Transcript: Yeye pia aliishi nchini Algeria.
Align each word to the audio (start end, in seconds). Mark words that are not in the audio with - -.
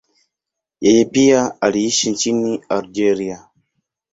Yeye 0.81 1.05
pia 1.05 1.61
aliishi 1.61 2.11
nchini 2.11 2.63
Algeria. 2.69 3.49